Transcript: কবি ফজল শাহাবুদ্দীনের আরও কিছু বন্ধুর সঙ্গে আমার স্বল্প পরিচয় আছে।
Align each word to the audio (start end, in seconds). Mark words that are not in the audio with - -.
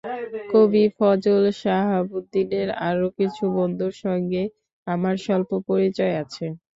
কবি 0.51 0.83
ফজল 0.97 1.43
শাহাবুদ্দীনের 1.61 2.69
আরও 2.87 3.07
কিছু 3.17 3.43
বন্ধুর 3.57 3.93
সঙ্গে 4.03 4.43
আমার 4.87 5.15
স্বল্প 5.25 5.51
পরিচয় 5.69 6.13
আছে। 6.23 6.45